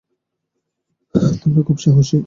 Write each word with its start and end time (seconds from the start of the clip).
তোমরা 1.41 1.61
খুবই 1.67 1.81
সাহসী। 1.83 2.17